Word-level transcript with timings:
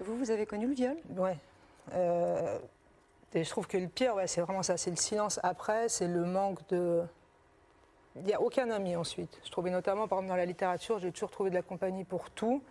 Vous, 0.00 0.16
vous 0.16 0.30
avez 0.30 0.46
connu 0.46 0.66
le 0.66 0.74
viol? 0.74 0.96
Ouais. 1.16 1.36
Euh, 1.92 2.58
et 3.34 3.44
je 3.44 3.50
trouve 3.50 3.66
que 3.66 3.76
le 3.76 3.86
pire, 3.86 4.14
ouais, 4.14 4.26
c'est 4.26 4.40
vraiment 4.40 4.62
ça, 4.62 4.76
c'est 4.76 4.90
le 4.90 4.96
silence 4.96 5.38
après, 5.42 5.88
c'est 5.88 6.08
le 6.08 6.24
manque 6.24 6.66
de... 6.68 7.02
Il 8.16 8.22
n'y 8.22 8.34
a 8.34 8.40
aucun 8.40 8.70
ami 8.70 8.96
ensuite. 8.96 9.38
Je 9.44 9.50
trouvais 9.50 9.70
notamment, 9.70 10.08
par 10.08 10.18
exemple, 10.18 10.30
dans 10.30 10.36
la 10.36 10.46
littérature, 10.46 10.98
j'ai 10.98 11.12
toujours 11.12 11.30
trouvé 11.30 11.50
de 11.50 11.54
la 11.54 11.62
compagnie 11.62 12.04
pour 12.04 12.30
tout, 12.30 12.62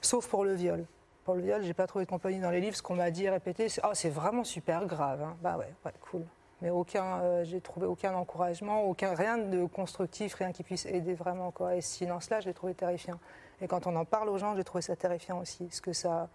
sauf 0.00 0.26
pour 0.26 0.44
le 0.44 0.54
viol. 0.54 0.84
Pour 1.24 1.34
le 1.34 1.42
viol, 1.42 1.62
j'ai 1.62 1.74
pas 1.74 1.86
trouvé 1.86 2.04
de 2.04 2.10
compagnie 2.10 2.40
dans 2.40 2.50
les 2.50 2.60
livres. 2.60 2.76
Ce 2.76 2.82
qu'on 2.82 2.96
m'a 2.96 3.10
dit, 3.10 3.28
répété, 3.28 3.68
c'est 3.68 3.80
oh, 3.84 3.90
c'est 3.92 4.10
vraiment 4.10 4.42
super 4.42 4.86
grave. 4.86 5.22
hein. 5.22 5.36
Bah 5.40 5.56
ouais, 5.56 5.72
ouais, 5.84 5.92
cool. 6.00 6.24
Mais 6.62 6.70
aucun, 6.70 7.20
euh, 7.20 7.44
j'ai 7.44 7.60
trouvé 7.60 7.86
aucun 7.86 8.14
encouragement, 8.14 8.84
aucun 8.84 9.14
rien 9.14 9.38
de 9.38 9.64
constructif, 9.64 10.34
rien 10.34 10.52
qui 10.52 10.62
puisse 10.62 10.86
aider 10.86 11.14
vraiment 11.14 11.50
quoi. 11.50 11.76
Et 11.76 11.80
ce 11.80 11.90
silence-là, 11.96 12.40
je 12.40 12.46
l'ai 12.46 12.54
trouvé 12.54 12.74
terrifiant. 12.74 13.18
Et 13.62 13.66
quand 13.66 13.86
on 13.86 13.96
en 13.96 14.04
parle 14.04 14.28
aux 14.28 14.38
gens, 14.38 14.54
j'ai 14.56 14.64
trouvé 14.64 14.82
ça 14.82 14.96
terrifiant 14.96 15.38
aussi, 15.40 15.68
ce 15.70 15.80
que 15.80 15.92
ça, 15.92 16.28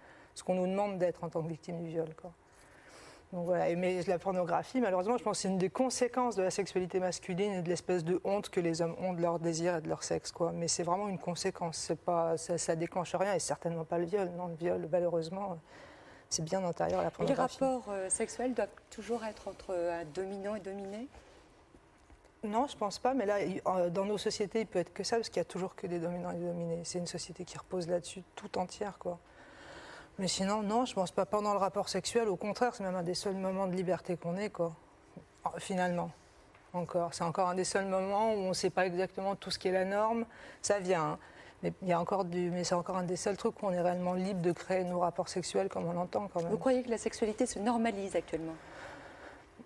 qu'on 0.44 0.56
nous 0.56 0.68
demande 0.68 0.98
d'être 0.98 1.24
en 1.24 1.30
tant 1.30 1.42
que 1.42 1.48
victime 1.48 1.82
du 1.82 1.90
viol. 1.90 2.08
Donc 3.34 3.46
voilà. 3.46 3.70
Et 3.70 3.76
mais 3.76 4.02
la 4.04 4.20
pornographie, 4.20 4.80
malheureusement, 4.80 5.18
je 5.18 5.24
pense 5.24 5.38
que 5.38 5.42
c'est 5.44 5.48
une 5.48 5.58
des 5.58 5.70
conséquences 5.70 6.36
de 6.36 6.44
la 6.44 6.52
sexualité 6.52 7.00
masculine 7.00 7.54
et 7.54 7.62
de 7.62 7.70
l'espèce 7.70 8.04
de 8.04 8.22
honte 8.24 8.50
que 8.50 8.60
les 8.60 8.82
hommes 8.82 8.96
ont 9.00 9.14
de 9.14 9.22
leur 9.22 9.40
désir 9.40 9.76
et 9.76 9.82
de 9.82 9.90
leur 9.90 10.04
sexe. 10.04 10.32
Mais 10.54 10.68
c'est 10.68 10.84
vraiment 10.84 11.08
une 11.08 11.20
conséquence. 11.20 11.92
Pas, 12.06 12.38
ça, 12.38 12.58
ça 12.58 12.76
déclenche 12.76 13.16
rien 13.16 13.34
et 13.34 13.40
certainement 13.40 13.84
pas 13.84 13.98
le 13.98 14.06
viol. 14.06 14.30
Non, 14.38 14.48
le 14.48 14.56
viol, 14.56 14.88
malheureusement, 14.92 15.58
c'est 16.30 16.44
bien 16.44 16.64
antérieur 16.64 17.00
à 17.00 17.04
la 17.04 17.10
Et 17.10 17.12
les 17.12 17.16
pornographie. 17.16 17.58
rapports 17.64 17.86
euh, 17.90 18.10
sexuels 18.10 18.54
doivent 18.54 18.68
toujours 18.90 19.24
être 19.26 19.48
entre 19.48 19.68
euh, 19.72 20.02
un 20.02 20.06
dominant 20.06 20.56
et 20.56 20.60
dominé? 20.60 21.08
Non, 22.44 22.68
je 22.68 22.78
pense 22.78 23.00
pas. 23.00 23.14
Mais 23.14 23.26
là, 23.26 23.38
euh, 23.68 23.90
dans 23.90 24.06
nos 24.06 24.18
sociétés, 24.18 24.62
il 24.62 24.68
peut 24.68 24.80
être 24.80 24.94
que 24.94 25.04
ça 25.04 25.16
parce 25.16 25.30
qu'il 25.30 25.38
y 25.38 25.42
a 25.42 25.46
toujours 25.46 25.76
que 25.76 25.88
des 25.88 26.00
dominants 26.00 26.32
et 26.32 26.36
des 26.38 26.46
dominés. 26.46 26.82
C'est 26.84 27.00
une 27.00 27.08
société 27.08 27.44
qui 27.44 27.58
repose 27.58 27.88
là-dessus 27.88 28.24
tout 28.36 28.58
entière, 28.58 28.98
quoi. 29.00 29.18
Mais 30.20 30.28
sinon, 30.28 30.62
non, 30.62 30.86
je 30.86 30.94
pense 30.94 31.12
pas 31.12 31.26
pendant 31.26 31.52
le 31.54 31.60
rapport 31.60 31.90
sexuel. 31.90 32.30
Au 32.30 32.36
contraire, 32.38 32.74
c'est 32.76 32.84
même 32.84 32.96
un 32.96 33.04
des 33.04 33.16
seuls 33.16 33.36
moments 33.36 33.68
de 33.68 33.76
liberté 33.76 34.16
qu'on 34.16 34.38
ait, 34.38 34.50
quoi. 34.50 34.74
Finalement, 35.58 36.10
encore. 36.74 37.14
C'est 37.14 37.24
encore 37.24 37.50
un 37.50 37.56
des 37.56 37.66
seuls 37.66 37.86
moments 37.86 38.34
où 38.34 38.38
on 38.38 38.50
ne 38.50 38.54
sait 38.54 38.70
pas 38.70 38.86
exactement 38.86 39.36
tout 39.36 39.52
ce 39.52 39.60
qui 39.60 39.68
est 39.68 39.72
la 39.74 39.86
norme. 39.86 40.26
Ça 40.62 40.80
vient. 40.80 41.04
hein. 41.04 41.20
Mais 41.66 41.74
il 41.82 41.88
y 41.88 41.94
a 41.94 42.00
encore 42.00 42.26
du, 42.26 42.52
mais 42.52 42.64
c'est 42.64 42.76
encore 42.76 42.96
un 42.98 43.04
des 43.04 43.16
seuls 43.16 43.38
trucs 43.38 43.60
où 43.64 43.66
on 43.66 43.72
est 43.72 43.82
réellement 43.82 44.14
libre 44.14 44.40
de 44.40 44.52
créer 44.52 44.84
nos 44.84 45.00
rapports 45.00 45.30
sexuels 45.30 45.68
comme 45.68 45.86
on 45.88 45.94
l'entend 45.94 46.30
quand 46.32 46.44
même. 46.44 46.52
Vous 46.52 46.60
croyez 46.60 46.84
que 46.84 46.92
la 46.92 47.00
sexualité 47.00 47.48
se 47.48 47.58
normalise 47.58 48.16
actuellement? 48.16 48.54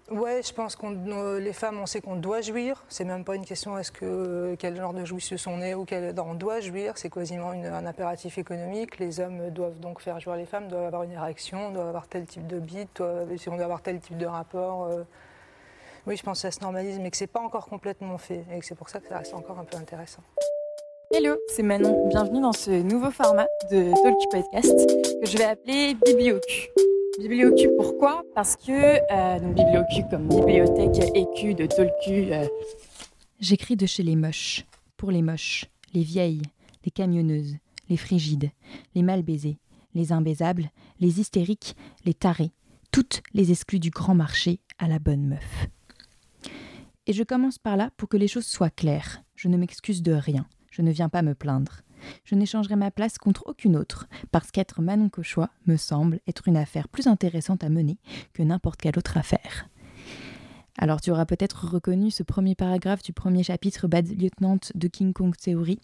Ouais, 0.10 0.42
je 0.42 0.54
pense 0.54 0.78
qu'on 0.78 0.92
les 1.40 1.52
femmes, 1.52 1.78
on 1.78 1.86
sait 1.86 2.00
qu'on 2.00 2.16
doit 2.16 2.40
jouir. 2.40 2.86
C'est 2.88 3.04
même 3.04 3.26
pas 3.26 3.36
une 3.36 3.44
question 3.44 3.78
est-ce 3.78 3.92
que 3.92 4.56
quel 4.58 4.78
genre 4.78 4.94
de 4.94 5.04
jouisseuse 5.04 5.46
on 5.46 5.60
est 5.62 5.74
ou 5.74 5.84
quel 5.84 6.16
non, 6.16 6.28
on 6.30 6.34
doit 6.36 6.62
jouir. 6.62 6.98
C'est 6.98 7.10
quasiment 7.12 7.52
une- 7.52 7.66
un 7.66 7.86
impératif 7.86 8.38
économique. 8.38 8.98
Les 8.98 9.20
hommes 9.20 9.50
doivent 9.50 9.78
donc 9.80 10.00
faire 10.00 10.22
jouir 10.22 10.38
les 10.38 10.46
femmes, 10.46 10.70
doivent 10.70 10.86
avoir 10.86 11.04
une 11.04 11.12
érection, 11.12 11.70
doivent 11.72 11.90
avoir 11.90 12.08
tel 12.08 12.26
type 12.26 12.48
de 12.48 12.60
bite, 12.60 12.96
doivent- 12.96 13.36
si 13.36 13.50
on 13.50 13.56
doit 13.58 13.66
avoir 13.66 13.82
tel 13.82 14.00
type 14.00 14.18
de 14.18 14.26
rapport. 14.26 14.86
euh, 14.86 15.04
Oui, 16.08 16.16
je 16.16 16.24
pense 16.24 16.38
que 16.38 16.50
ça 16.50 16.52
se 16.52 16.62
normalise, 16.62 16.98
mais 16.98 17.12
que 17.12 17.18
c'est 17.18 17.28
pas 17.28 17.42
encore 17.42 17.68
complètement 17.68 18.18
fait 18.18 18.46
et 18.52 18.60
que 18.60 18.66
c'est 18.66 18.74
pour 18.74 18.88
ça 18.88 19.02
que 19.02 19.08
ça 19.10 19.18
reste 19.18 19.34
encore 19.34 19.60
un 19.60 19.66
peu 19.66 19.76
intéressant. 19.78 20.24
Hello, 21.12 21.36
c'est 21.48 21.64
Manon. 21.64 22.08
Bienvenue 22.10 22.42
dans 22.42 22.54
ce 22.54 22.70
nouveau 22.82 23.12
format 23.12 23.48
de 23.72 23.92
Talk 24.04 24.18
Podcast 24.32 24.76
que 25.22 25.30
je 25.30 25.38
vais 25.38 25.44
appeler 25.46 25.96
Bibliocu. 26.06 26.70
Bibliocu, 27.20 27.70
pourquoi? 27.78 28.24
Parce 28.36 28.56
que, 28.56 28.72
euh, 28.72 29.40
donc 29.40 29.56
Bibliocu 29.56 30.04
comme 30.10 30.28
bibliothèque 30.28 31.12
écu 31.16 31.54
de 31.56 31.66
Tolcu. 31.66 32.32
euh, 32.34 32.46
J'écris 33.40 33.76
de 33.76 33.86
chez 33.86 34.04
les 34.04 34.16
moches, 34.16 34.66
pour 34.98 35.12
les 35.12 35.22
moches, 35.22 35.66
les 35.94 36.04
vieilles, 36.04 36.42
les 36.86 36.92
camionneuses, 36.92 37.56
les 37.90 37.98
frigides, 37.98 38.52
les 38.96 39.02
mal 39.04 39.24
baisées, 39.24 39.58
les 39.96 40.12
imbaisables, 40.12 40.70
les 41.00 41.20
hystériques, 41.20 41.76
les 42.06 42.14
tarés, 42.14 42.52
toutes 42.92 43.22
les 43.34 43.52
exclues 43.52 43.80
du 43.80 43.90
grand 43.90 44.16
marché 44.16 44.60
à 44.78 44.88
la 44.88 45.00
bonne 45.00 45.26
meuf. 45.28 45.68
Et 47.08 47.14
je 47.14 47.24
commence 47.24 47.58
par 47.58 47.76
là 47.76 47.90
pour 47.98 48.08
que 48.08 48.18
les 48.18 48.28
choses 48.28 48.46
soient 48.46 48.70
claires. 48.70 49.24
Je 49.36 49.48
ne 49.48 49.58
m'excuse 49.58 50.04
de 50.04 50.14
rien. 50.14 50.46
Je 50.80 50.84
ne 50.86 50.92
viens 50.92 51.10
pas 51.10 51.24
me 51.24 51.36
plaindre. 51.36 51.82
Je 52.24 52.36
n'échangerai 52.36 52.78
ma 52.78 52.90
place 52.90 53.18
contre 53.18 53.44
aucune 53.48 53.76
autre, 53.76 54.08
parce 54.32 54.50
qu'être 54.50 54.82
Manon 54.82 55.10
Cochois 55.10 55.50
me 55.68 55.76
semble 55.76 56.22
être 56.26 56.48
une 56.48 56.56
affaire 56.56 56.88
plus 56.88 57.08
intéressante 57.08 57.66
à 57.66 57.70
mener 57.70 57.98
que 58.32 58.44
n'importe 58.44 58.80
quelle 58.80 58.98
autre 58.98 59.18
affaire. 59.18 59.68
Alors 60.78 61.02
tu 61.02 61.12
auras 61.12 61.26
peut-être 61.26 61.68
reconnu 61.68 62.12
ce 62.12 62.24
premier 62.24 62.56
paragraphe 62.56 63.04
du 63.04 63.12
premier 63.12 63.44
chapitre 63.44 63.90
Bad 63.90 64.08
Lieutenant 64.08 64.58
de 64.74 64.88
King 64.88 65.12
Kong 65.12 65.36
Theory 65.36 65.82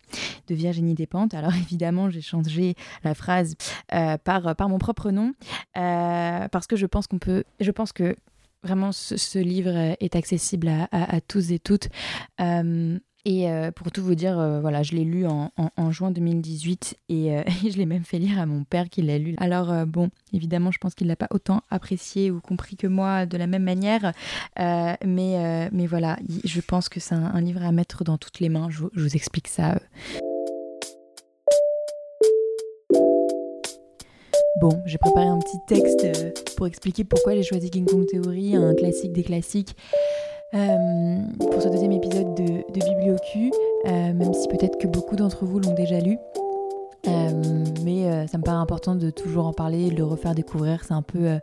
de 0.47 0.55
Virginie 0.55 0.93
Despentes. 0.93 1.33
Alors 1.33 1.53
évidemment 1.67 2.09
j'ai 2.09 2.21
changé 2.21 2.75
la 3.03 3.15
phrase 3.15 3.55
euh, 3.93 4.17
par, 4.17 4.55
par 4.55 4.69
mon 4.69 4.77
propre 4.77 5.11
nom, 5.11 5.33
euh, 5.75 6.47
parce 6.47 6.67
que 6.67 6.77
je 6.77 6.85
pense 6.85 7.07
qu'on 7.07 7.19
peut... 7.19 7.43
Je 7.59 7.71
pense 7.71 7.91
que 7.91 8.15
vraiment 8.63 8.93
ce, 8.93 9.39
livre 9.39 9.75
est 9.99 10.15
accessible 10.15 10.69
à 10.69 11.19
tous 11.19 11.51
et 11.51 11.59
toutes. 11.59 11.89
Euh, 12.39 12.97
et 13.25 13.49
euh, 13.49 13.71
pour 13.71 13.91
tout 13.91 14.03
vous 14.03 14.13
dire, 14.13 14.39
euh, 14.39 14.61
voilà, 14.61 14.83
je 14.83 14.93
l'ai 14.93 15.03
lu 15.03 15.25
en, 15.25 15.91
juin 15.91 16.11
2018 16.11 16.97
et, 17.09 17.35
euh, 17.35 17.41
et 17.65 17.71
je 17.71 17.77
l'ai 17.77 17.87
même 17.87 18.03
fait 18.03 18.19
lire 18.19 18.39
à 18.39 18.45
mon 18.45 18.63
père 18.63 18.87
qui 18.87 19.01
l'a 19.01 19.17
lu. 19.17 19.33
Alors 19.39 19.85
bon, 19.87 20.09
évidemment, 20.31 20.71
je 20.71 20.77
pense 20.77 20.93
qu'il 20.93 21.07
l'a 21.07 21.15
pas 21.15 21.27
autant 21.31 21.61
apprécié 21.71 22.29
ou 22.29 22.39
compris 22.39 22.75
que 22.75 22.85
moi 22.85 23.25
de 23.25 23.37
la 23.37 23.47
même 23.47 23.63
manière, 23.63 24.13
mais, 24.57 25.69
mais 25.71 25.87
voilà, 25.87 26.17
je 26.43 26.61
pense 26.61 26.87
que 26.87 26.99
c'est 26.99 27.15
un, 27.15 27.41
livre 27.41 27.63
à 27.63 27.71
mettre 27.71 28.03
dans 28.03 28.17
toutes 28.17 28.39
les 28.39 28.49
mains. 28.49 28.69
Je, 28.69 28.79
vous- 28.79 29.15
explique 29.15 29.47
ça. 29.47 29.79
Bon, 34.59 34.81
j'ai 34.85 34.97
préparé 34.97 35.27
un 35.27 35.39
petit 35.39 35.57
texte 35.67 36.07
pour 36.55 36.67
expliquer 36.67 37.03
pourquoi 37.03 37.35
j'ai 37.35 37.43
choisi 37.43 37.69
King 37.69 37.85
Kong 37.85 38.05
Theory, 38.05 38.55
un 38.55 38.73
classique 38.73 39.13
des 39.13 39.23
classiques. 39.23 39.75
Euh, 40.53 41.21
pour 41.39 41.61
ce 41.61 41.67
deuxième 41.67 41.91
épisode 41.91 42.35
de, 42.35 42.43
de 42.71 42.85
Bibliocu, 42.85 43.51
euh, 43.85 44.13
même 44.13 44.33
si 44.33 44.47
peut-être 44.47 44.77
que 44.77 44.87
beaucoup 44.87 45.15
d'entre 45.15 45.45
vous 45.45 45.59
l'ont 45.59 45.73
déjà 45.73 45.99
lu. 45.99 46.17
Euh, 47.07 47.63
mais 47.83 48.27
ça 48.27 48.37
me 48.37 48.43
paraît 48.43 48.57
important 48.57 48.95
de 48.95 49.09
toujours 49.09 49.47
en 49.47 49.53
parler, 49.53 49.89
de 49.89 49.95
le 49.95 50.03
refaire 50.03 50.33
découvrir. 50.33 50.83
C'est 50.83 50.93
un 50.93 51.01
peu 51.01 51.39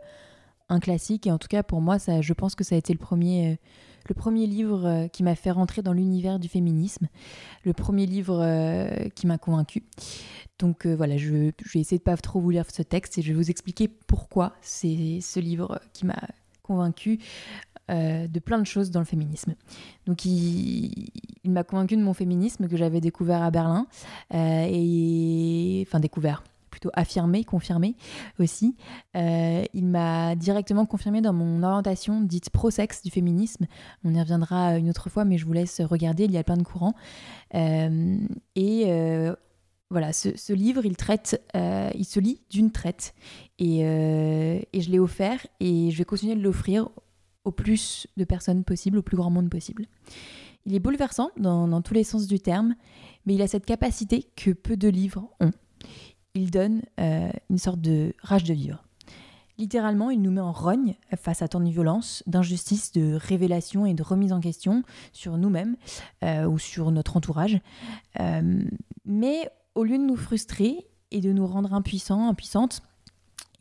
un 0.69 0.79
classique 0.79 1.27
et 1.27 1.31
en 1.31 1.37
tout 1.37 1.47
cas 1.47 1.63
pour 1.63 1.81
moi, 1.81 1.99
ça, 1.99 2.21
je 2.21 2.33
pense 2.33 2.55
que 2.55 2.63
ça 2.63 2.75
a 2.75 2.77
été 2.77 2.91
le 2.91 2.99
premier, 2.99 3.59
le 4.07 4.15
premier 4.15 4.45
livre 4.45 5.07
qui 5.13 5.23
m'a 5.23 5.35
fait 5.35 5.51
rentrer 5.51 5.81
dans 5.81 5.93
l'univers 5.93 6.39
du 6.39 6.49
féminisme, 6.49 7.07
le 7.63 7.73
premier 7.73 8.05
livre 8.05 8.45
qui 9.15 9.27
m'a 9.27 9.37
convaincu. 9.37 9.83
Donc 10.59 10.85
voilà, 10.85 11.15
je, 11.17 11.51
je 11.63 11.73
vais 11.73 11.79
essayer 11.79 11.97
de 11.97 12.03
pas 12.03 12.17
trop 12.17 12.39
vous 12.39 12.49
lire 12.49 12.65
ce 12.69 12.81
texte 12.81 13.17
et 13.17 13.21
je 13.21 13.29
vais 13.29 13.35
vous 13.35 13.49
expliquer 13.49 13.87
pourquoi 13.87 14.53
c'est 14.61 15.19
ce 15.21 15.39
livre 15.39 15.79
qui 15.93 16.05
m'a 16.05 16.27
convaincu 16.63 17.19
euh, 17.93 18.27
de 18.27 18.39
plein 18.39 18.57
de 18.57 18.65
choses 18.65 18.89
dans 18.89 19.01
le 19.01 19.05
féminisme. 19.05 19.53
Donc 20.07 20.25
il, 20.25 21.11
m'a 21.45 21.63
convaincu 21.63 21.95
de 21.95 22.01
mon 22.01 22.13
féminisme 22.13 22.67
que 22.67 22.75
j'avais 22.75 23.01
découvert 23.01 23.43
à 23.43 23.51
Berlin 23.51 23.85
euh, 24.33 24.67
et 24.67 25.85
enfin 25.85 25.99
découvert 25.99 26.43
plutôt 26.71 26.89
affirmé, 26.93 27.43
confirmé 27.43 27.95
aussi. 28.39 28.75
Euh, 29.15 29.63
il 29.73 29.85
m'a 29.85 30.33
directement 30.35 30.87
confirmé 30.87 31.21
dans 31.21 31.33
mon 31.33 31.61
orientation 31.61 32.21
dite 32.21 32.49
pro-sexe 32.49 33.03
du 33.03 33.11
féminisme. 33.11 33.67
On 34.03 34.13
y 34.13 34.19
reviendra 34.19 34.77
une 34.77 34.89
autre 34.89 35.09
fois, 35.09 35.23
mais 35.23 35.37
je 35.37 35.45
vous 35.45 35.53
laisse 35.53 35.79
regarder, 35.81 36.23
il 36.23 36.31
y 36.31 36.37
a 36.37 36.43
plein 36.43 36.57
de 36.57 36.63
courants. 36.63 36.95
Et 37.53 38.85
voilà, 39.91 40.13
ce, 40.13 40.53
livre, 40.53 40.83
il 40.83 40.97
traite, 40.97 41.39
il 41.53 42.05
se 42.05 42.19
lit 42.19 42.41
d'une 42.49 42.71
traite. 42.71 43.13
Et, 43.59 43.81
et 43.81 44.81
je 44.81 44.89
l'ai 44.89 44.99
offert 44.99 45.45
et 45.59 45.91
je 45.91 45.97
vais 45.99 46.05
continuer 46.05 46.33
de 46.33 46.41
l'offrir 46.41 46.89
au 47.45 47.51
plus 47.51 48.07
de 48.17 48.23
personnes 48.23 48.63
possible, 48.63 48.97
au 48.97 49.01
plus 49.01 49.17
grand 49.17 49.29
monde 49.29 49.49
possible. 49.49 49.85
Il 50.65 50.73
est 50.75 50.79
bouleversant 50.79 51.29
dans, 51.37 51.81
tous 51.81 51.93
les 51.93 52.03
sens 52.03 52.27
du 52.27 52.39
terme, 52.39 52.75
mais 53.25 53.35
il 53.35 53.41
a 53.41 53.47
cette 53.47 53.65
capacité 53.65 54.27
que 54.35 54.51
peu 54.51 54.77
de 54.77 54.87
livres 54.87 55.29
ont. 55.39 55.51
Il 56.35 56.51
donne 56.51 56.81
euh, 56.99 57.29
une 57.49 57.57
sorte 57.57 57.81
de 57.81 58.13
rage 58.21 58.43
de 58.43 58.53
vivre. 58.53 58.83
Littéralement, 59.59 60.09
il 60.09 60.21
nous 60.21 60.31
met 60.31 60.41
en 60.41 60.51
rogne 60.51 60.95
face 61.15 61.43
à 61.43 61.47
tant 61.47 61.59
de 61.59 61.69
violence, 61.69 62.23
d'injustice, 62.25 62.91
de 62.91 63.13
révélation 63.13 63.85
et 63.85 63.93
de 63.93 64.01
remise 64.01 64.33
en 64.33 64.39
question 64.39 64.83
sur 65.11 65.37
nous-mêmes 65.37 65.75
euh, 66.23 66.45
ou 66.45 66.57
sur 66.57 66.91
notre 66.91 67.17
entourage. 67.17 67.59
Euh, 68.19 68.63
mais 69.05 69.49
au 69.75 69.83
lieu 69.83 69.97
de 69.97 70.03
nous 70.03 70.15
frustrer 70.15 70.87
et 71.11 71.21
de 71.21 71.31
nous 71.31 71.45
rendre 71.45 71.73
impuissants, 71.73 72.29
impuissantes, 72.29 72.81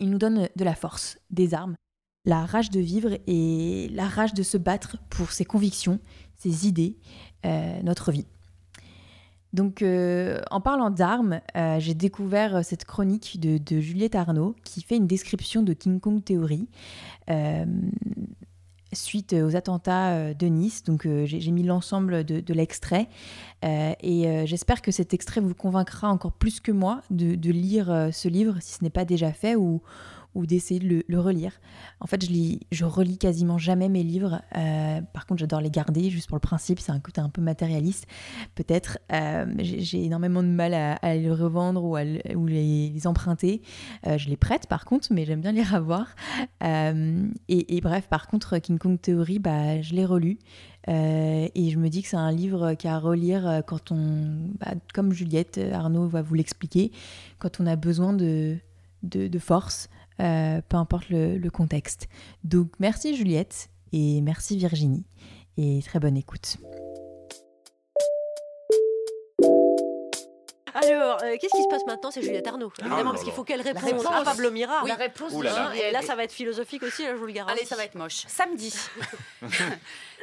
il 0.00 0.08
nous 0.08 0.19
donne 0.19 0.49
de 0.56 0.64
la 0.64 0.75
force, 0.75 1.19
des 1.31 1.52
armes, 1.52 1.76
la 2.25 2.45
rage 2.45 2.71
de 2.71 2.81
vivre 2.81 3.19
et 3.27 3.89
la 3.93 4.07
rage 4.07 4.35
de 4.35 4.43
se 4.43 4.57
battre 4.57 4.97
pour 5.11 5.33
ses 5.33 5.45
convictions, 5.45 5.99
ses 6.37 6.67
idées, 6.67 6.97
euh, 7.45 7.81
notre 7.83 8.13
vie. 8.13 8.27
Donc, 9.53 9.83
euh, 9.83 10.41
en 10.51 10.61
parlant 10.61 10.89
d'armes, 10.89 11.41
euh, 11.57 11.79
j'ai 11.79 11.95
découvert 11.95 12.65
cette 12.65 12.85
chronique 12.85 13.39
de, 13.39 13.81
Juliette 13.81 14.15
Arnaud 14.15 14.55
qui 14.65 14.83
fait 14.83 14.97
une 14.97 15.07
description 15.07 15.63
de 15.63 15.73
King 15.73 16.01
Kong 16.01 16.23
Theory. 16.25 16.69
Suite 18.95 19.33
aux 19.33 19.57
attentats 19.57 20.35
de 20.35 20.47
Nice. 20.49 20.85
Donc 20.85 21.09
j'ai 21.25 21.51
mis 21.51 21.63
l'ensemble 21.63 22.25
de, 22.25 22.53
l'extrait 22.53 23.09
et 23.63 24.45
j'espère 24.45 24.83
que 24.83 24.91
cet 24.91 25.15
extrait 25.15 25.41
vous 25.41 25.55
convaincra 25.55 26.11
encore 26.11 26.33
plus 26.33 26.61
que 26.61 26.73
moi 26.73 27.01
de, 27.09 27.35
de 27.35 27.51
lire 27.51 28.11
ce 28.13 28.29
livre 28.29 28.59
si 28.61 28.75
ce 28.75 28.85
n'est 28.85 28.91
pas 28.91 29.07
déjà 29.07 29.33
fait 29.33 29.57
ou, 29.57 29.81
ou 30.34 30.46
d'essayer 30.46 30.81
de 30.81 31.05
le, 31.06 31.20
relire. 31.20 31.61
En 32.00 32.06
fait, 32.06 32.25
je, 32.25 32.31
lis, 32.31 32.61
je 32.70 32.84
relis 32.84 33.19
quasiment 33.19 33.58
jamais 33.58 33.88
mes 33.88 34.02
livres. 34.02 34.43
Euh, 34.56 35.00
par 35.12 35.26
contre, 35.26 35.40
j'adore 35.40 35.61
les 35.61 35.70
garder 35.70 36.11
juste 36.11 36.29
pour 36.29 36.37
le 36.37 36.40
principe. 36.40 36.81
C'est 36.81 36.93
un 36.93 37.00
côté 37.00 37.20
un 37.20 37.29
peu 37.29 37.43
matérialiste, 37.43 38.06
peut-être. 38.55 38.99
Euh, 39.12 39.46
j'ai 39.58 40.05
énormément 40.05 40.43
de 40.43 40.49
mal 40.49 40.75
à, 40.75 41.14
les 41.14 41.31
revendre 41.31 41.84
ou, 41.84 41.96
à, 41.96 42.05
les, 42.05 43.06
emprunter. 43.06 43.62
Euh, 44.06 44.17
je 44.17 44.29
les 44.29 44.37
prête, 44.37 44.67
par 44.67 44.84
contre, 44.84 45.08
mais 45.11 45.25
j'aime 45.25 45.40
bien 45.40 45.52
les 45.52 45.62
revoir. 45.62 46.14
Et, 47.49 47.81
bref, 47.82 48.08
par 48.08 48.26
contre, 48.26 48.58
King 48.58 48.78
Kong 48.78 48.99
Theory, 49.00 49.38
bah, 49.38 49.82
je 49.82 49.94
l'ai 49.94 50.06
relu. 50.06 50.38
et 50.88 51.70
je 51.70 51.78
me 51.78 51.88
dis 51.88 52.02
que 52.02 52.08
c'est 52.08 52.17
un 52.17 52.32
livre 52.32 52.73
qu'à 52.75 52.99
relire 52.99 53.62
quand 53.67 53.93
on, 53.93 54.50
bah, 54.58 54.73
comme 54.94 55.12
Juliette, 55.12 55.61
Arnaud 55.73 56.08
va 56.08 56.23
vous 56.23 56.35
l'expliquer, 56.35 56.90
quand 57.38 57.61
on 57.61 57.67
a 57.67 57.76
besoin 57.76 58.14
de, 58.14 58.56
de 59.02 59.38
force, 59.38 59.88
euh, 60.23 60.61
peu 60.69 60.77
importe 60.77 61.09
le, 61.11 61.49
contexte. 61.51 62.09
Donc 62.45 62.73
merci 62.79 63.17
Juliette 63.17 63.71
et 63.93 64.21
merci 64.21 64.57
Virginie 64.57 65.05
et 65.57 65.81
très 65.85 65.99
bonne 66.01 66.17
écoute. 66.17 66.59
Alors, 70.75 71.23
euh, 71.23 71.37
qu'est-ce 71.41 71.55
qui 71.55 71.63
se 71.63 71.69
passe 71.69 71.85
maintenant 71.87 72.11
C'est 72.11 72.23
Juliette 72.23 72.47
Arnaud, 72.47 72.73
ah, 72.79 72.87
évidemment, 72.87 73.11
parce 73.11 73.25
qu'il 73.25 73.33
faut 73.33 73.45
qu'elle 73.45 73.61
réponde 73.61 74.07
à 74.07 74.25
Pablo 74.25 74.51
Mira. 74.51 74.83
La 74.87 74.95
réponse, 74.95 75.33
Et 75.75 75.91
là, 75.91 76.03
ça 76.03 76.15
va 76.15 76.25
être 76.25 76.33
philosophique 76.33 76.83
aussi, 76.83 77.05
je 77.05 77.13
vous 77.13 77.27
le 77.27 77.33
garantis. 77.33 77.59
Allez, 77.59 77.67
ça 77.67 77.77
va 77.77 77.85
être 77.85 77.95
moche. 77.95 78.25
Samedi. 78.27 78.75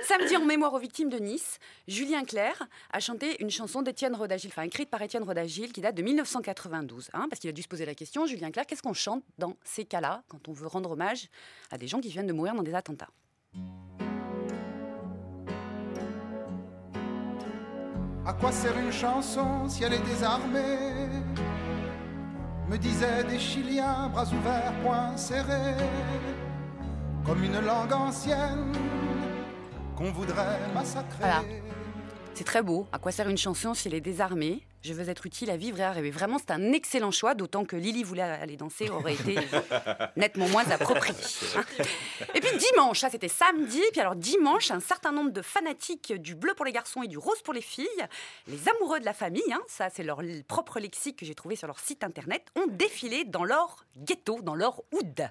Samedi, 0.01 0.37
en 0.37 0.45
mémoire 0.45 0.73
aux 0.73 0.79
victimes 0.79 1.09
de 1.09 1.17
Nice, 1.17 1.59
Julien 1.87 2.23
Clerc 2.23 2.63
a 2.91 2.99
chanté 2.99 3.41
une 3.41 3.49
chanson 3.49 3.81
d'Étienne 3.81 4.15
Rodagil, 4.15 4.49
enfin 4.49 4.63
écrite 4.63 4.89
par 4.89 5.01
Étienne 5.01 5.23
Rodagil, 5.23 5.73
qui 5.73 5.81
date 5.81 5.95
de 5.95 6.01
1992. 6.01 7.09
Hein, 7.13 7.27
parce 7.29 7.39
qu'il 7.39 7.49
a 7.49 7.53
dû 7.53 7.61
se 7.61 7.67
poser 7.67 7.85
la 7.85 7.95
question, 7.95 8.25
Julien 8.25 8.51
Clerc, 8.51 8.65
qu'est-ce 8.65 8.81
qu'on 8.81 8.93
chante 8.93 9.23
dans 9.37 9.55
ces 9.63 9.85
cas-là, 9.85 10.23
quand 10.29 10.47
on 10.47 10.53
veut 10.53 10.67
rendre 10.67 10.91
hommage 10.91 11.27
à 11.69 11.77
des 11.77 11.87
gens 11.87 11.99
qui 11.99 12.09
viennent 12.09 12.27
de 12.27 12.33
mourir 12.33 12.55
dans 12.55 12.63
des 12.63 12.73
attentats? 12.73 13.09
À 18.29 18.33
quoi 18.33 18.51
sert 18.51 18.77
une 18.77 18.91
chanson 18.91 19.67
si 19.67 19.83
elle 19.83 19.93
est 19.93 20.05
désarmée? 20.05 21.09
Me 22.69 22.77
disaient 22.77 23.23
des 23.23 23.39
Chiliens, 23.39 24.07
bras 24.09 24.27
ouverts, 24.27 24.71
poings 24.83 25.17
serrés, 25.17 25.73
comme 27.25 27.43
une 27.43 27.59
langue 27.59 27.91
ancienne 27.91 28.71
qu'on 29.95 30.11
voudrait 30.11 30.59
massacrer. 30.75 31.25
C'est 32.35 32.43
très 32.43 32.61
beau. 32.61 32.85
À 32.91 32.99
quoi 32.99 33.11
sert 33.11 33.27
une 33.29 33.37
chanson 33.37 33.73
si 33.73 33.87
elle 33.87 33.95
est 33.95 33.99
désarmée? 33.99 34.61
Je 34.81 34.93
veux 34.93 35.09
être 35.09 35.25
utile 35.25 35.49
à 35.49 35.57
vivre 35.57 35.79
et 35.79 35.83
à 35.83 35.91
rêver. 35.91 36.11
Vraiment, 36.11 36.37
c'est 36.37 36.51
un 36.51 36.71
excellent 36.71 37.11
choix, 37.11 37.35
d'autant 37.35 37.65
que 37.65 37.75
Lily 37.75 38.03
voulait 38.03 38.21
aller 38.21 38.57
danser 38.57 38.89
aurait 38.89 39.13
été 39.13 39.35
nettement 40.15 40.47
moins 40.47 40.69
approprié. 40.71 41.17
Et 42.33 42.39
puis 42.39 42.57
dimanche, 42.57 42.99
ça 42.99 43.09
c'était 43.09 43.27
samedi, 43.27 43.81
puis 43.91 44.01
alors 44.01 44.15
dimanche, 44.15 44.71
un 44.71 44.79
certain 44.79 45.11
nombre 45.11 45.31
de 45.31 45.41
fanatiques 45.41 46.13
du 46.13 46.35
bleu 46.35 46.53
pour 46.53 46.65
les 46.65 46.71
garçons 46.71 47.03
et 47.03 47.07
du 47.07 47.17
rose 47.17 47.41
pour 47.43 47.53
les 47.53 47.61
filles, 47.61 47.87
les 48.47 48.69
amoureux 48.69 48.99
de 48.99 49.05
la 49.05 49.13
famille, 49.13 49.51
hein, 49.51 49.61
ça 49.67 49.89
c'est 49.89 50.03
leur 50.03 50.21
propre 50.47 50.79
lexique 50.79 51.17
que 51.17 51.25
j'ai 51.25 51.35
trouvé 51.35 51.55
sur 51.55 51.67
leur 51.67 51.79
site 51.79 52.03
internet, 52.03 52.45
ont 52.55 52.67
défilé 52.67 53.25
dans 53.25 53.43
leur 53.43 53.85
ghetto, 53.97 54.41
dans 54.41 54.55
leur 54.55 54.81
hood. 54.93 55.29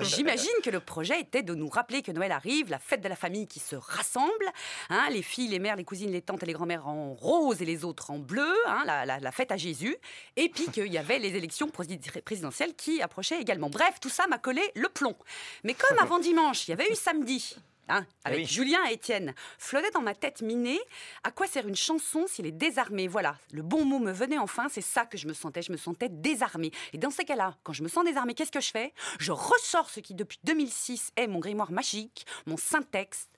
J'imagine 0.00 0.48
que 0.62 0.70
le 0.70 0.80
projet 0.80 1.20
était 1.20 1.42
de 1.42 1.54
nous 1.54 1.68
rappeler 1.68 2.02
que 2.02 2.12
Noël 2.12 2.32
arrive, 2.32 2.70
la 2.70 2.78
fête 2.78 3.00
de 3.00 3.08
la 3.08 3.16
famille 3.16 3.46
qui 3.46 3.58
se 3.58 3.76
rassemble, 3.76 4.46
hein, 4.88 5.08
les 5.10 5.22
filles, 5.22 5.48
les 5.48 5.58
mères, 5.58 5.76
les 5.76 5.84
cousines, 5.84 6.10
les 6.10 6.22
tantes 6.22 6.42
et 6.42 6.46
les 6.46 6.52
grands-mères 6.52 6.86
en 6.86 7.14
rose 7.14 7.60
et 7.60 7.64
les 7.64 7.84
autres 7.84 8.10
en 8.10 8.18
bleu. 8.18 8.54
Hein, 8.66 8.77
Hein, 8.78 9.04
la, 9.06 9.32
fête 9.32 9.50
à 9.50 9.56
Jésus, 9.56 9.96
et 10.36 10.48
puis 10.48 10.66
qu'il 10.66 10.92
y 10.92 10.98
avait 10.98 11.18
les 11.18 11.34
élections 11.34 11.68
présidentielles 11.68 12.74
qui 12.74 13.02
approchaient 13.02 13.40
également. 13.40 13.70
Bref, 13.70 13.98
tout 14.00 14.08
ça 14.08 14.26
m'a 14.26 14.38
collé 14.38 14.62
le 14.74 14.88
plomb. 14.88 15.16
Mais 15.64 15.74
comme 15.74 15.98
avant 15.98 16.18
dimanche, 16.18 16.68
il 16.68 16.72
y 16.72 16.74
avait 16.74 16.90
eu 16.90 16.94
samedi, 16.94 17.56
Hein, 17.90 18.04
eh 18.26 18.28
avec 18.28 18.46
Julien 18.46 18.80
et 18.90 18.92
Étienne, 18.92 19.34
flottait 19.58 19.90
dans 19.92 20.02
ma 20.02 20.14
tête 20.14 20.42
minée. 20.42 20.78
À 21.24 21.30
quoi 21.30 21.46
sert 21.46 21.66
une 21.66 21.74
chanson 21.74 22.26
s'il 22.26 22.44
est 22.44 22.52
désarmé? 22.52 23.08
Voilà, 23.08 23.36
le 23.50 23.62
bon 23.62 23.86
mot 23.86 23.98
me 23.98 24.12
venait 24.12 24.36
enfin, 24.36 24.66
c'est 24.68 24.82
ça 24.82 25.06
que 25.06 25.16
je 25.16 25.26
me 25.26 25.32
sentais, 25.32 25.62
je 25.62 25.72
me 25.72 25.78
sentais 25.78 26.10
désarmée. 26.10 26.70
Et 26.92 26.98
dans 26.98 27.10
ces 27.10 27.24
cas-là, 27.24 27.56
quand 27.62 27.72
je 27.72 27.82
me 27.82 27.88
sens 27.88 28.04
désarmée, 28.04 28.34
qu'est-ce 28.34 28.52
que 28.52 28.60
je 28.60 28.70
fais? 28.70 28.92
Je 29.18 29.32
ressors 29.32 29.88
ce 29.88 30.00
qui 30.00 30.12
depuis 30.12 30.38
2006 30.44 31.12
est 31.16 31.28
mon 31.28 31.38
grimoire 31.38 31.72
magique, 31.72 32.26
mon 32.46 32.58
Saint-Texte, 32.58 33.30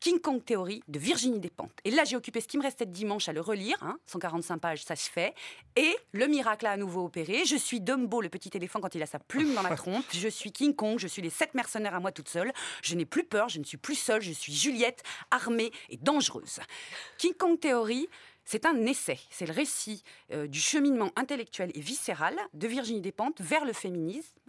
King 0.00 0.18
Kong 0.18 0.42
Theory 0.42 0.82
de 0.88 0.98
Virginie 0.98 1.40
Despentes. 1.40 1.78
Et 1.84 1.90
là, 1.90 2.04
j'ai 2.04 2.16
occupé 2.16 2.40
ce 2.40 2.48
qui 2.48 2.56
me 2.56 2.62
restait 2.62 2.86
de 2.86 2.90
dimanche 2.90 3.28
à 3.28 3.34
le 3.34 3.42
relire. 3.42 3.76
145 4.06 4.54
hein. 4.54 4.58
pages, 4.58 4.82
ça 4.82 4.96
se 4.96 5.10
fait. 5.10 5.34
Et 5.76 5.94
le 6.12 6.26
miracle 6.26 6.64
a 6.64 6.70
à 6.70 6.76
nouveau 6.78 7.04
opéré. 7.04 7.44
Je 7.44 7.56
suis 7.56 7.82
Dumbo, 7.82 8.22
le 8.22 8.30
petit 8.30 8.50
éléphant, 8.54 8.80
quand 8.80 8.94
il 8.94 9.02
a 9.02 9.06
sa 9.06 9.18
plume 9.18 9.54
dans 9.54 9.62
la 9.62 9.76
trompe. 9.76 10.06
Je 10.14 10.28
suis 10.28 10.52
King 10.52 10.74
Kong, 10.74 10.98
je 10.98 11.06
suis 11.06 11.20
les 11.20 11.28
sept 11.28 11.52
mercenaires 11.54 11.94
à 11.94 12.00
moi 12.00 12.12
toute 12.12 12.30
seule. 12.30 12.50
Je 12.82 12.94
n'ai 12.94 13.04
plus 13.04 13.24
peur, 13.24 13.50
je 13.50 13.58
ne 13.58 13.64
suis 13.64 13.76
plus 13.76 13.94
seule. 13.94 14.22
Je 14.22 14.32
suis 14.32 14.54
Juliette, 14.54 15.02
armée 15.30 15.70
et 15.90 15.98
dangereuse. 15.98 16.60
King 17.18 17.34
Kong 17.34 17.60
Theory, 17.60 18.08
c'est 18.44 18.66
un 18.66 18.84
essai, 18.86 19.18
c'est 19.30 19.46
le 19.46 19.52
récit 19.52 20.02
euh, 20.32 20.46
du 20.48 20.58
cheminement 20.58 21.12
intellectuel 21.14 21.70
et 21.74 21.80
viscéral 21.80 22.34
de 22.54 22.66
Virginie 22.66 23.00
Despentes 23.00 23.40
vers 23.40 23.64
le 23.64 23.72
féminisme 23.72 24.39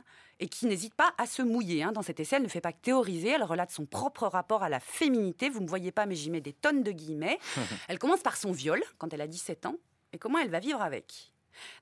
et 0.42 0.48
qui 0.48 0.66
n'hésite 0.66 0.96
pas 0.96 1.14
à 1.18 1.28
se 1.28 1.42
mouiller. 1.42 1.84
Hein. 1.84 1.92
Dans 1.92 2.02
cet 2.02 2.20
essai, 2.20 2.38
elle 2.38 2.44
ne 2.44 2.48
fait 2.48 2.62
pas 2.62 2.74
que 2.74 2.82
théoriser, 2.82 3.30
elle 3.30 3.44
relate 3.44 3.72
son 3.72 3.86
propre 3.86 4.26
rapport 4.28 4.64
à 4.64 4.70
la 4.70 4.80
féminité. 4.80 5.50
Vous 5.50 5.60
ne 5.60 5.66
me 5.66 5.70
voyez 5.70 5.92
pas, 5.92 6.08
mais 6.08 6.16
j'y 6.16 6.32
mets 6.32 6.42
des 6.42 6.52
tonnes 6.52 6.84
de 6.84 6.92
guillemets. 6.92 7.40
elle 7.88 8.00
commence 8.00 8.22
par 8.22 8.36
son 8.36 8.52
viol, 8.52 8.84
quand 8.98 9.14
elle 9.14 9.22
a 9.22 9.28
17 9.28 9.68
ans, 9.68 9.76
et 10.12 10.18
comment 10.18 10.40
elle 10.40 10.50
va 10.50 10.60
vivre 10.60 10.82
avec. 10.82 11.32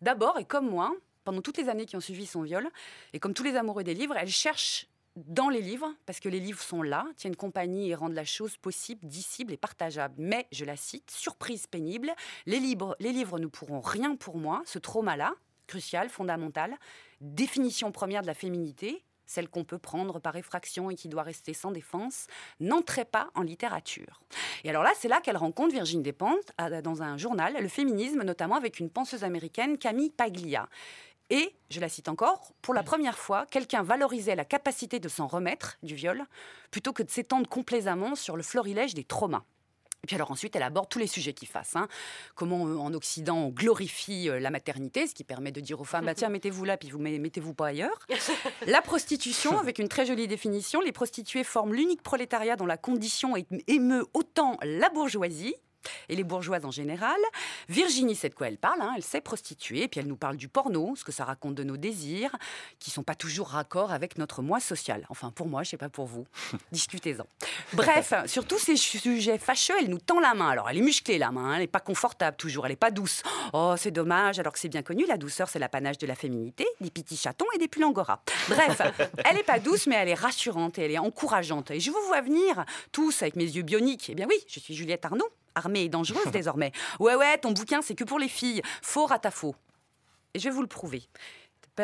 D'abord, 0.02 0.38
et 0.38 0.46
comme 0.46 0.70
moi, 0.70 0.94
pendant 1.24 1.42
toutes 1.42 1.58
les 1.58 1.70
années 1.70 1.86
qui 1.86 1.96
ont 1.96 2.02
suivi 2.02 2.26
son 2.26 2.42
viol, 2.42 2.70
et 3.14 3.20
comme 3.20 3.34
tous 3.34 3.44
les 3.44 3.56
amoureux 3.56 3.86
des 3.86 3.94
livres, 3.94 4.16
elle 4.18 4.30
cherche 4.30 4.88
dans 5.16 5.50
les 5.50 5.62
livres, 5.62 5.94
parce 6.06 6.20
que 6.20 6.30
les 6.30 6.40
livres 6.40 6.62
sont 6.62 6.82
là, 6.82 7.06
tiennent 7.16 7.36
compagnie 7.36 7.90
et 7.90 7.96
rendent 7.96 8.14
la 8.14 8.26
chose 8.26 8.58
possible, 8.58 9.08
dissible 9.08 9.54
et 9.54 9.58
partageable. 9.58 10.16
Mais, 10.18 10.48
je 10.52 10.66
la 10.66 10.76
cite, 10.76 11.12
surprise 11.12 11.66
pénible, 11.66 12.14
les 12.46 12.60
livres, 12.60 12.96
les 13.00 13.14
livres 13.14 13.40
ne 13.40 13.48
pourront 13.48 13.82
rien 13.82 14.16
pour 14.18 14.38
moi, 14.38 14.62
ce 14.66 14.80
trauma-là, 14.80 15.34
crucial, 15.68 16.10
fondamental, 16.10 16.76
définition 17.22 17.92
première 17.92 18.22
de 18.22 18.28
la 18.28 18.34
féminité, 18.34 19.04
celle 19.30 19.48
qu'on 19.48 19.64
peut 19.64 19.78
prendre 19.78 20.20
par 20.20 20.36
effraction 20.36 20.90
et 20.90 20.96
qui 20.96 21.08
doit 21.08 21.24
rester 21.24 21.54
sans 21.54 21.72
défense, 21.72 22.26
n'entrait 22.60 23.06
pas 23.06 23.30
en 23.36 23.44
littérature. 23.44 24.20
Et 24.64 24.70
alors 24.70 24.84
là, 24.84 24.92
c'est 24.98 25.08
là 25.08 25.22
qu'elle 25.22 25.38
rencontre 25.38 25.74
Virginie 25.74 26.04
Despentes 26.04 26.52
dans 26.84 27.04
un 27.04 27.18
journal, 27.18 27.56
Le 27.60 27.68
féminisme, 27.68 28.24
notamment 28.24 28.56
avec 28.56 28.80
une 28.80 28.90
penseuse 28.90 29.24
américaine, 29.24 29.78
Camille 29.78 30.10
Paglia. 30.10 30.68
Et, 31.30 31.56
je 31.70 31.80
la 31.80 31.90
cite 31.90 32.10
encore, 32.10 32.54
pour 32.64 32.74
la 32.74 32.82
première 32.82 33.20
fois, 33.20 33.46
quelqu'un 33.46 33.84
valorisait 33.84 34.36
la 34.36 34.46
capacité 34.46 35.00
de 35.00 35.08
s'en 35.08 35.28
remettre 35.28 35.78
du 35.84 35.94
viol 35.94 36.26
plutôt 36.72 36.92
que 36.92 37.04
de 37.04 37.10
s'étendre 37.12 37.48
complaisamment 37.48 38.16
sur 38.16 38.36
le 38.36 38.42
florilège 38.42 38.96
des 38.96 39.04
traumas. 39.04 39.44
Et 40.04 40.08
puis 40.08 40.16
alors 40.16 40.32
ensuite, 40.32 40.56
elle 40.56 40.64
aborde 40.64 40.90
tous 40.90 41.00
les 41.00 41.08
sujets 41.08 41.34
qui 41.34 41.46
fassent. 41.46 41.76
Hein. 41.76 41.88
Comment 42.36 42.68
euh, 42.68 42.78
en 42.78 42.94
Occident 42.94 43.38
on 43.38 43.50
glorifie 43.50 44.30
euh, 44.30 44.40
la 44.40 44.50
maternité, 44.50 45.08
ce 45.08 45.14
qui 45.14 45.24
permet 45.24 45.52
de 45.52 45.60
dire 45.60 45.80
aux 45.82 45.86
femmes, 45.86 46.06
bah, 46.06 46.16
tiens, 46.16 46.30
mettez-vous 46.30 46.64
là, 46.64 46.78
puis 46.78 46.90
vous 46.90 47.00
mettez-vous 47.00 47.54
pas 47.54 47.68
ailleurs. 47.68 48.00
la 48.66 48.82
prostitution, 48.82 49.58
avec 49.60 49.80
une 49.80 49.90
très 49.90 50.06
jolie 50.06 50.28
définition, 50.28 50.80
les 50.82 50.92
prostituées 50.92 51.44
forment 51.44 51.74
l'unique 51.74 52.02
prolétariat 52.02 52.56
dont 52.56 52.66
la 52.66 52.78
condition 52.78 53.34
émeut 53.68 54.06
autant 54.14 54.58
la 54.64 54.90
bourgeoisie 54.90 55.56
et 56.10 56.16
les 56.16 56.24
bourgeoises 56.24 56.66
en 56.66 56.72
général. 56.72 57.18
Virginie 57.68 58.16
sait 58.16 58.30
de 58.30 58.36
quoi 58.36 58.48
elle 58.48 58.58
parle, 58.58 58.82
hein. 58.82 58.94
elle 58.96 59.04
sait 59.04 59.22
prostituer, 59.22 59.88
puis 59.88 60.00
elle 60.00 60.08
nous 60.08 60.18
parle 60.18 60.38
du 60.38 60.48
porno, 60.48 60.96
ce 60.96 61.04
que 61.04 61.12
ça 61.12 61.26
raconte 61.26 61.56
de 61.56 61.64
nos 61.64 61.78
désirs, 61.78 62.36
qui 62.80 62.92
sont 62.92 63.04
pas 63.04 63.16
toujours 63.16 63.50
raccord 63.50 63.92
avec 63.92 64.18
notre 64.18 64.42
moi 64.42 64.60
social. 64.60 65.06
Enfin, 65.10 65.32
pour 65.32 65.48
moi, 65.48 65.64
je 65.64 65.72
sais 65.72 65.78
pas 65.78 65.90
pour 65.90 66.06
vous. 66.06 66.26
Discutez-en. 66.72 67.26
Bref, 67.74 68.14
sur 68.26 68.46
tous 68.46 68.60
ces 68.60 68.76
sujets 68.76 69.38
fâcheux, 69.38 69.76
elle 69.80 69.90
nous 69.90 70.00
tend 70.00 70.20
la 70.20 70.34
main. 70.34 70.50
Alors, 70.50 70.70
elle 70.70 70.78
est 70.78 70.82
musclée, 70.82 71.18
la 71.18 71.32
main, 71.32 71.52
hein. 71.52 71.54
elle 71.56 71.62
n'est 71.62 71.68
pas 71.68 71.80
confortable 71.80 72.38
toujours, 72.38 72.66
elle 72.66 72.72
n'est 72.72 72.78
pas 72.78 72.92
douce. 72.92 73.24
Oh, 73.54 73.76
c'est 73.78 73.92
dommage, 73.92 74.40
alors 74.40 74.54
que 74.54 74.60
c'est 74.60 74.70
bien 74.70 74.82
connu, 74.82 75.06
la 75.06 75.18
douceur, 75.18 75.50
c'est 75.50 75.60
l'apanage 75.60 75.98
de 75.98 76.08
la 76.08 76.16
féminité, 76.16 76.66
des 76.82 76.90
petits 76.90 77.18
chatons 77.18 77.46
et 77.56 77.58
des 77.58 77.68
pulls 77.68 77.84
angora. 77.84 78.22
Bref, 78.48 78.82
elle 79.26 79.36
n'est 79.36 79.44
pas 79.44 79.60
douce, 79.60 79.88
mais 79.88 79.96
elle 79.96 80.10
est 80.10 80.14
rassurante 80.14 80.78
et 80.78 80.84
elle 80.84 80.92
est 80.92 81.00
encourageante. 81.00 81.72
Et 81.72 81.80
je 81.80 81.92
vous 81.92 82.02
vois 82.08 82.22
venir, 82.22 82.66
tous 82.92 83.22
avec 83.22 83.36
mes 83.36 83.46
yeux 83.46 83.64
bioniques. 83.64 84.10
Eh 84.10 84.16
bien 84.16 84.28
oui, 84.28 84.38
je 84.48 84.60
suis 84.60 84.74
Juliette 84.74 85.06
Arnaud, 85.06 85.30
armée 85.60 85.84
et 85.84 85.90
dangereuse 85.90 86.32
désormais. 86.32 86.72
Ouais, 87.00 87.16
ouais, 87.16 87.38
ton 87.38 87.52
bouquin, 87.52 87.82
c'est 87.82 87.96
que 87.96 88.04
pour 88.04 88.20
les 88.20 88.28
filles. 88.28 88.62
Faux 88.82 89.08
faux. 89.32 89.56
Et 90.34 90.40
je 90.40 90.46
vais 90.46 90.56
vous 90.56 90.62
le 90.62 90.68
prouver. 90.68 91.04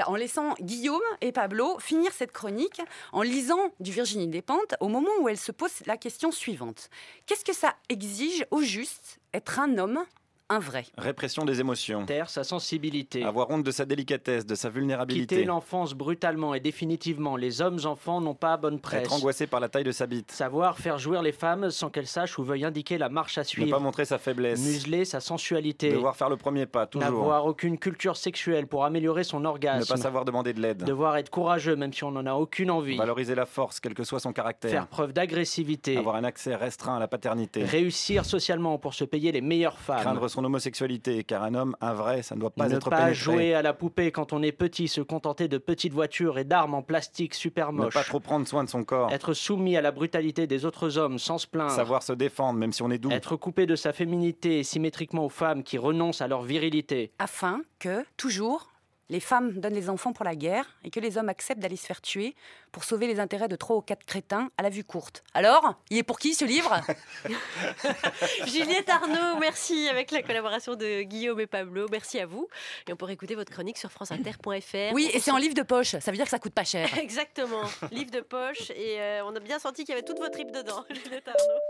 En 0.08 0.16
laissant 0.16 0.56
Guillaume 0.60 1.02
et 1.22 1.32
Pablo 1.32 1.80
finir 1.80 2.12
cette 2.12 2.34
chronique, 2.34 2.82
en 3.14 3.22
lisant 3.22 3.72
du 3.80 3.92
Virginie 3.92 4.28
Despentes, 4.28 4.76
au 4.82 4.90
moment 4.90 5.12
où 5.22 5.30
elle 5.30 5.38
se 5.38 5.54
pose 5.54 5.72
la 5.86 5.96
question 5.96 6.32
suivante. 6.32 6.90
Qu'est-ce 7.26 7.46
que 7.46 7.54
ça 7.54 7.76
exige 7.88 8.46
au 8.52 8.62
juste 8.62 9.20
être 9.34 9.60
un 9.60 9.78
homme 9.78 10.04
un 10.50 10.60
vrai. 10.60 10.86
Répression 10.98 11.44
des 11.44 11.60
émotions. 11.60 12.06
Taire 12.06 12.30
sa 12.30 12.44
sensibilité. 12.44 13.24
Avoir 13.24 13.50
honte 13.50 13.64
de 13.64 13.72
sa 13.72 13.86
délicatesse, 13.86 14.46
de 14.46 14.54
sa 14.54 14.70
vulnérabilité. 14.70 15.38
Quitter 15.38 15.46
l'enfance 15.48 15.94
brutalement 15.94 16.54
et 16.54 16.60
définitivement. 16.60 17.36
Les 17.36 17.64
hommes-enfants 17.64 18.22
n'ont 18.22 18.36
pas 18.36 18.56
bonne 18.58 18.80
presse. 18.80 19.06
Être 19.06 19.14
angoissé 19.14 19.48
par 19.48 19.60
la 19.60 19.70
taille 19.70 19.84
de 19.84 19.92
sa 19.92 20.06
bite. 20.06 20.32
Savoir 20.32 20.78
faire 20.78 21.00
jouir 21.00 21.24
les 21.24 21.32
femmes 21.32 21.72
sans 21.72 21.90
qu'elles 21.90 22.06
sachent 22.06 22.38
ou 22.38 22.44
veuillent 22.44 22.66
indiquer 22.66 23.00
la 23.00 23.10
marche 23.10 23.40
à 23.40 23.44
suivre. 23.44 23.66
Ne 23.68 23.72
pas 23.72 23.80
montrer 23.80 24.06
sa 24.06 24.20
faiblesse. 24.20 24.60
Museler 24.64 25.04
sa 25.04 25.20
sensualité. 25.20 25.92
Devoir 25.92 26.16
faire 26.16 26.30
le 26.30 26.38
premier 26.38 26.68
pas, 26.68 26.86
toujours. 26.86 27.10
N'avoir 27.10 27.48
aucune 27.48 27.80
culture 27.80 28.16
sexuelle 28.16 28.68
pour 28.68 28.86
améliorer 28.86 29.24
son 29.24 29.46
orgasme. 29.46 29.80
Ne 29.80 29.86
pas 29.86 29.98
savoir 29.98 30.26
demander 30.26 30.54
de 30.54 30.62
l'aide. 30.62 30.84
Devoir 30.84 31.18
être 31.18 31.32
courageux 31.32 31.76
même 31.76 31.92
si 31.92 32.04
on 32.04 32.12
n'en 32.12 32.26
a 32.28 32.34
aucune 32.36 32.70
envie. 32.70 32.98
Valoriser 32.98 33.34
la 33.34 33.48
force, 33.48 33.80
quel 33.80 33.96
que 33.96 34.04
soit 34.04 34.20
son 34.20 34.32
caractère. 34.32 34.70
Faire 34.70 34.88
preuve 34.88 35.12
d'agressivité. 35.12 35.98
Avoir 35.98 36.18
un 36.18 36.24
accès 36.24 36.54
restreint 36.54 36.98
à 36.98 37.00
la 37.00 37.08
paternité. 37.08 37.64
Réussir 37.64 38.26
socialement 38.26 38.78
pour 38.78 38.94
se 38.94 39.06
payer 39.06 39.32
les 39.32 39.42
meilleures 39.42 39.80
femmes. 39.80 40.02
Craindre 40.02 40.35
son 40.36 40.44
homosexualité, 40.44 41.24
car 41.24 41.44
un 41.44 41.56
homme, 41.56 41.76
un 41.82 41.94
vrai, 41.94 42.22
ça 42.22 42.36
ne 42.36 42.42
doit 42.42 42.50
pas 42.52 42.68
ne 42.68 42.76
être 42.76 42.90
pas 42.90 42.98
pénétré. 42.98 43.14
jouer 43.16 43.54
à 43.54 43.62
la 43.62 43.74
poupée 43.74 44.12
quand 44.12 44.34
on 44.34 44.44
est 44.44 44.52
petit, 44.52 44.88
se 44.88 45.02
contenter 45.02 45.48
de 45.48 45.58
petites 45.58 45.94
voitures 45.94 46.38
et 46.38 46.44
d'armes 46.44 46.74
en 46.74 46.82
plastique 46.82 47.34
super 47.34 47.72
Ne 47.72 47.84
moches. 47.84 47.94
pas 47.94 48.04
trop 48.04 48.20
prendre 48.20 48.48
soin 48.48 48.64
de 48.64 48.70
son 48.70 48.84
corps. 48.84 49.12
Être 49.12 49.34
soumis 49.34 49.78
à 49.78 49.82
la 49.82 49.92
brutalité 49.92 50.46
des 50.46 50.66
autres 50.66 50.98
hommes 50.98 51.20
sans 51.20 51.38
se 51.38 51.48
plaindre. 51.48 51.72
Savoir 51.72 52.04
se 52.04 52.14
défendre, 52.14 52.60
même 52.60 52.74
si 52.74 52.84
on 52.84 52.92
est 52.92 52.98
doux. 52.98 53.12
Être 53.12 53.38
coupé 53.38 53.66
de 53.66 53.76
sa 53.76 53.94
féminité 53.94 54.64
symétriquement 54.64 55.26
aux 55.26 55.30
femmes 55.30 55.64
qui 55.64 55.78
renoncent 55.78 56.22
à 56.22 56.28
leur 56.28 56.44
virilité. 56.44 57.12
Afin 57.18 57.62
que, 57.80 58.04
toujours, 58.18 58.68
les 59.10 59.20
femmes 59.20 59.60
donnent 59.60 59.74
les 59.74 59.90
enfants 59.90 60.14
pour 60.14 60.26
la 60.26 60.36
guerre 60.36 60.66
et 60.84 60.90
que 60.90 61.00
les 61.00 61.18
hommes 61.18 61.30
acceptent 61.30 61.62
d'aller 61.62 61.76
se 61.76 61.86
faire 61.86 62.02
tuer 62.02 62.36
pour 62.72 62.84
sauver 62.84 63.08
les 63.08 63.20
intérêts 63.20 63.48
de 63.48 63.56
trois 63.56 63.76
ou 63.76 63.82
quatre 63.82 64.06
crétins 64.06 64.50
à 64.58 64.64
la 64.64 64.70
vue 64.70 64.84
courte. 64.84 65.24
Alors, 65.34 65.76
il 65.90 65.98
est 65.98 66.04
pour 66.04 66.20
qui 66.20 66.34
ce 66.34 66.46
livre 66.46 66.82
Juliette 68.48 68.90
Arnaud, 68.90 69.40
merci 69.40 69.88
avec 69.88 70.12
la 70.12 70.22
collaboration 70.22 70.76
de 70.76 71.04
Guillaume 71.04 71.40
et 71.40 71.48
Pablo. 71.48 71.88
Merci 71.92 72.20
à 72.20 72.26
vous. 72.26 72.48
Et 72.88 72.94
on 72.94 72.96
pourra 72.96 73.14
écouter 73.14 73.36
votre 73.36 73.52
chronique 73.52 73.78
sur 73.78 73.92
franceinter.fr. 73.92 74.94
Oui, 74.94 75.10
et 75.14 75.20
c'est 75.20 75.32
en 75.32 75.38
livre 75.38 75.54
de 75.54 75.64
poche, 75.64 75.92
ça 76.00 76.12
veut 76.12 76.18
dire 76.18 76.26
que 76.26 76.32
ça 76.32 76.40
coûte 76.40 76.54
pas 76.54 76.64
cher. 76.64 76.98
Exactement, 76.98 77.64
livre 77.92 78.12
de 78.12 78.22
poche. 78.22 78.72
Et 78.72 79.00
euh, 79.00 79.26
on 79.26 79.36
a 79.36 79.40
bien 79.40 79.60
senti 79.60 79.84
qu'il 79.84 79.94
y 79.94 79.98
avait 79.98 80.06
toutes 80.06 80.20
vos 80.20 80.30
tripes 80.30 80.52
dedans, 80.52 80.84
Juliette 80.90 81.28
Arnaud. 81.28 81.62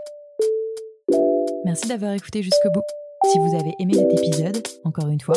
Merci 1.64 1.88
d'avoir 1.88 2.12
écouté 2.12 2.42
jusqu'au 2.42 2.70
bout. 2.70 2.82
Si 3.32 3.38
vous 3.38 3.54
avez 3.58 3.74
aimé 3.80 3.94
cet 3.94 4.12
épisode, 4.18 4.66
encore 4.84 5.08
une 5.08 5.20
fois, 5.20 5.36